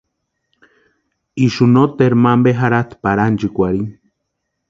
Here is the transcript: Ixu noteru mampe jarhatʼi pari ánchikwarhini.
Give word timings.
Ixu 1.47 1.65
noteru 1.73 2.17
mampe 2.25 2.49
jarhatʼi 2.61 2.99
pari 3.03 3.21
ánchikwarhini. 3.27 3.93